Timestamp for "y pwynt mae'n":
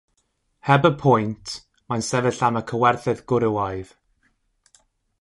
0.89-2.05